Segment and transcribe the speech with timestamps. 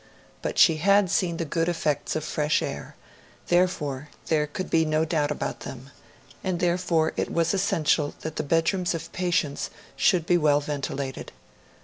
[0.41, 2.95] But she had seen the good effects of fresh air;
[3.49, 5.91] therefore, there could be no doubt about them;
[6.43, 11.31] and therefore, it was essential that the bedrooms of patients should be well ventilated.